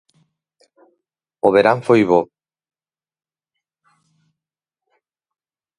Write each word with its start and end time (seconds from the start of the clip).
O 1.47 1.49
verán 1.55 1.79
foi 1.87 2.01
bo. 2.09 2.21